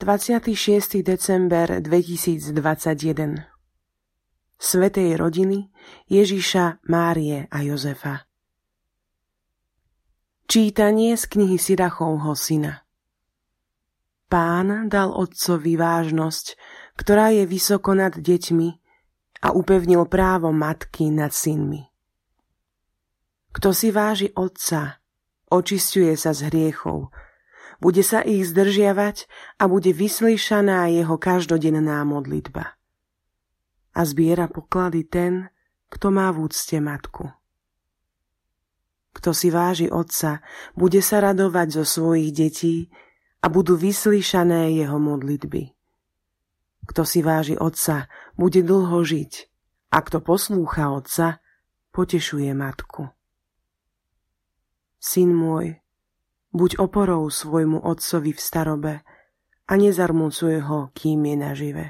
[0.00, 1.04] 26.
[1.04, 2.56] december 2021
[4.56, 5.68] Svetej rodiny
[6.08, 8.24] Ježiša, Márie a Jozefa
[10.48, 12.80] Čítanie z knihy Sirachovho syna
[14.24, 16.56] Pán dal otcovi vážnosť,
[16.96, 18.68] ktorá je vysoko nad deťmi
[19.44, 21.84] a upevnil právo matky nad synmi.
[23.52, 24.96] Kto si váži otca,
[25.52, 27.12] očistuje sa z hriechov,
[27.80, 29.24] bude sa ich zdržiavať
[29.56, 32.76] a bude vyslíšaná jeho každodenná modlitba.
[33.96, 35.48] A zbiera poklady ten,
[35.90, 37.32] kto má v úcte matku.
[39.10, 40.38] Kto si váži otca,
[40.78, 42.76] bude sa radovať zo svojich detí
[43.42, 45.74] a budú vyslíšané jeho modlitby.
[46.86, 48.06] Kto si váži otca,
[48.38, 49.32] bude dlho žiť,
[49.90, 51.42] a kto poslúcha otca,
[51.90, 53.10] potešuje matku.
[55.02, 55.80] Syn môj,
[56.50, 58.94] Buď oporou svojmu otcovi v starobe
[59.70, 61.86] a nezarmúcuj ho, kým je nažive.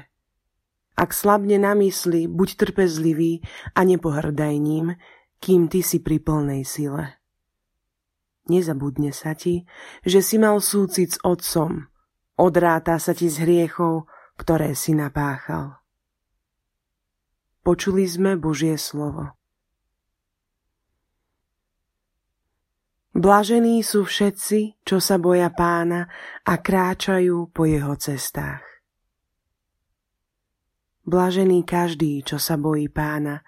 [0.93, 3.41] Ak slabne na mysli, buď trpezlivý
[3.73, 4.93] a nepohrdaj ním,
[5.41, 7.17] kým ty si pri plnej sile.
[8.53, 9.65] Nezabudne sa ti,
[10.05, 11.89] že si mal súcit s otcom,
[12.37, 14.05] odráta sa ti z hriechov,
[14.37, 15.81] ktoré si napáchal.
[17.65, 19.40] Počuli sme Božie slovo.
[23.21, 26.09] Blažení sú všetci, čo sa boja pána
[26.41, 28.65] a kráčajú po jeho cestách.
[31.05, 33.45] Blažený každý, čo sa bojí pána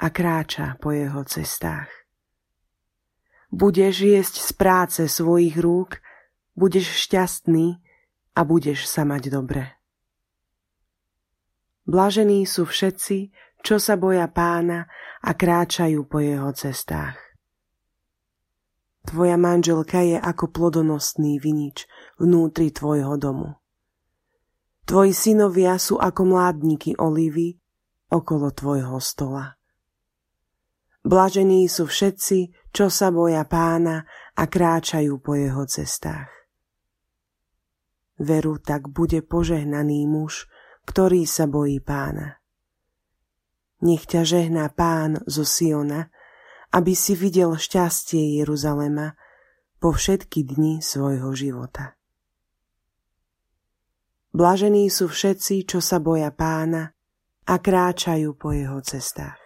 [0.00, 1.92] a kráča po jeho cestách.
[3.52, 6.00] Budeš jesť z práce svojich rúk,
[6.56, 7.76] budeš šťastný
[8.32, 9.68] a budeš sa mať dobre.
[11.84, 14.88] Blažení sú všetci, čo sa boja pána
[15.20, 17.29] a kráčajú po jeho cestách.
[19.06, 21.88] Tvoja manželka je ako plodonosný vinič
[22.20, 23.56] vnútri tvojho domu.
[24.84, 27.56] Tvoji synovia sú ako mládniky olivy
[28.10, 29.54] okolo tvojho stola.
[31.00, 34.04] Blažení sú všetci, čo sa boja pána
[34.36, 36.28] a kráčajú po jeho cestách.
[38.20, 40.44] Veru tak bude požehnaný muž,
[40.84, 42.36] ktorý sa bojí pána.
[43.80, 46.12] Nech ťa žehná pán zo Siona,
[46.70, 49.18] aby si videl šťastie Jeruzalema
[49.82, 51.98] po všetky dni svojho života.
[54.30, 56.94] Blažení sú všetci, čo sa boja pána
[57.50, 59.38] a kráčajú po jeho cestách.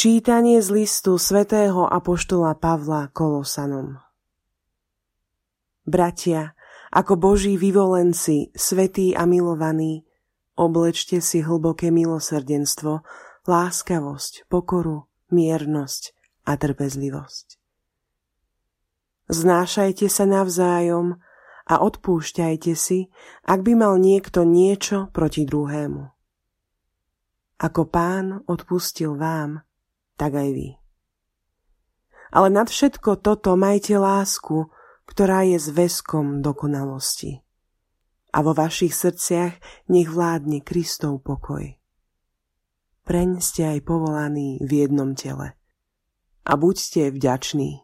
[0.00, 4.00] Čítanie z listu svätého Apoštola Pavla Kolosanom
[5.84, 6.56] Bratia,
[6.88, 10.08] ako Boží vyvolenci, svetí a milovaní,
[10.60, 13.00] Oblečte si hlboké milosrdenstvo,
[13.48, 16.12] láskavosť, pokoru, miernosť
[16.44, 17.56] a trpezlivosť.
[19.32, 21.16] Znášajte sa navzájom
[21.64, 23.08] a odpúšťajte si,
[23.48, 26.12] ak by mal niekto niečo proti druhému.
[27.64, 29.64] Ako pán odpustil vám,
[30.20, 30.68] tak aj vy.
[32.36, 34.68] Ale nad všetko toto majte lásku,
[35.08, 37.40] ktorá je zväzkom dokonalosti
[38.30, 39.54] a vo vašich srdciach
[39.90, 41.80] nech vládne Kristov pokoj.
[43.04, 45.58] Preň ste aj povolaní v jednom tele.
[46.46, 47.82] A buďte vďační.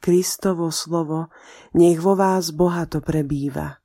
[0.00, 1.28] Kristovo slovo
[1.76, 3.78] nech vo vás bohato prebýva.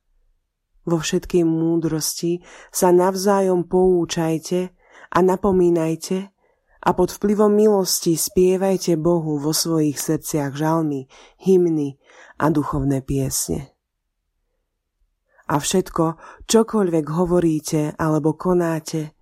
[0.88, 2.40] Vo všetkej múdrosti
[2.72, 4.72] sa navzájom poučajte
[5.12, 6.32] a napomínajte
[6.80, 11.10] a pod vplyvom milosti spievajte Bohu vo svojich srdciach žalmy,
[11.42, 12.00] hymny
[12.40, 13.75] a duchovné piesne.
[15.46, 16.04] A všetko,
[16.50, 19.14] čokoľvek hovoríte alebo konáte,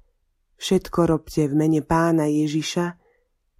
[0.56, 2.86] všetko robte v mene pána Ježiša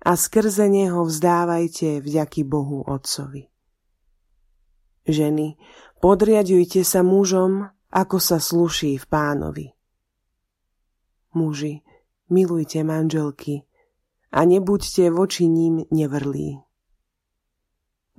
[0.04, 3.52] a skrze neho vzdávajte vďaky Bohu Otcovi.
[5.04, 5.60] Ženy,
[6.00, 9.66] podriadujte sa mužom, ako sa sluší v pánovi.
[11.36, 11.84] Muži,
[12.32, 13.68] milujte manželky
[14.32, 16.64] a nebuďte voči ním nevrlí.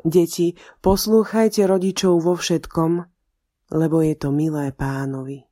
[0.05, 0.53] Deti,
[0.85, 3.14] poslúchajte rodičov vo všetkom,
[3.71, 5.45] lebo je to milé pánovi.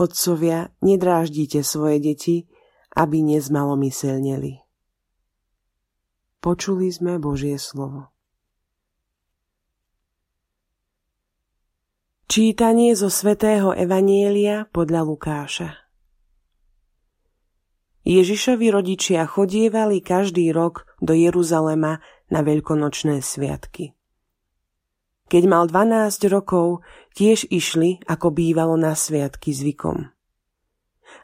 [0.00, 2.36] Otcovia, nedráždite svoje deti,
[2.96, 4.64] aby nezmalomyselneli.
[6.40, 8.08] Počuli sme Božie slovo.
[12.30, 15.70] Čítanie zo svätého Evanielia podľa Lukáša
[18.06, 22.00] Ježišovi rodičia chodievali každý rok do Jeruzalema
[22.32, 23.92] na veľkonočné sviatky.
[25.30, 26.82] Keď mal 12 rokov,
[27.14, 30.10] tiež išli, ako bývalo na sviatky zvykom.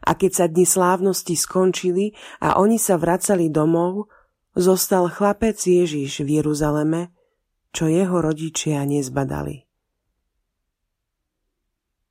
[0.06, 4.06] A keď sa dni slávnosti skončili a oni sa vracali domov,
[4.54, 7.10] zostal chlapec Ježiš v Jeruzaleme,
[7.74, 9.66] čo jeho rodičia nezbadali.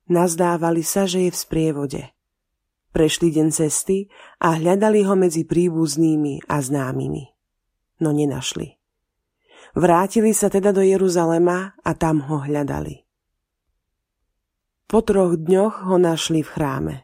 [0.06, 2.02] Nazdávali sa, že je v sprievode.
[2.94, 4.06] Prešli deň cesty
[4.38, 7.24] a hľadali ho medzi príbuznými a známymi.
[8.04, 8.76] No nenašli.
[9.76, 13.04] Vrátili sa teda do Jeruzalema a tam ho hľadali.
[14.88, 16.94] Po troch dňoch ho našli v chráme.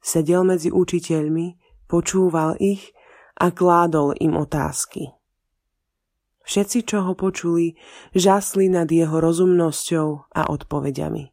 [0.00, 1.60] Sedel medzi učiteľmi,
[1.92, 2.96] počúval ich
[3.36, 5.12] a kládol im otázky.
[6.42, 7.76] Všetci, čo ho počuli,
[8.16, 11.24] žasli nad jeho rozumnosťou a odpovediami.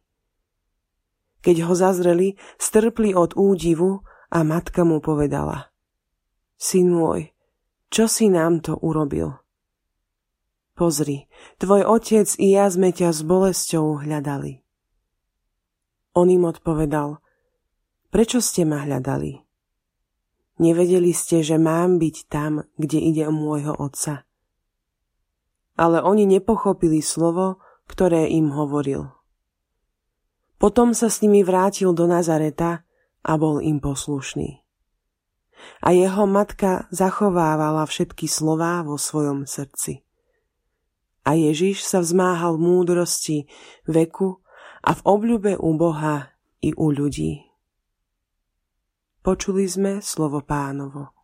[1.40, 5.72] Keď ho zazreli, strpli od údivu a matka mu povedala.
[6.60, 7.32] Syn môj,
[7.88, 9.40] čo si nám to urobil?
[10.74, 11.28] Pozri,
[11.60, 14.64] tvoj otec i ja sme ťa s bolesťou hľadali.
[16.16, 17.22] On im odpovedal,
[18.10, 19.38] prečo ste ma hľadali?
[20.60, 24.28] Nevedeli ste, že mám byť tam, kde ide o môjho otca.
[25.80, 29.08] Ale oni nepochopili slovo, ktoré im hovoril.
[30.60, 32.84] Potom sa s nimi vrátil do Nazareta
[33.24, 34.60] a bol im poslušný.
[35.80, 40.04] A jeho matka zachovávala všetky slová vo svojom srdci.
[41.24, 43.44] A Ježiš sa vzmáhal múdrosti,
[43.84, 44.40] veku
[44.80, 46.32] a v obľube u Boha
[46.64, 47.44] i u ľudí.
[49.20, 51.19] Počuli sme slovo pánovo.